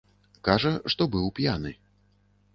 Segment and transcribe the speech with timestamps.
[0.47, 1.77] Кажа, што быў п'яны.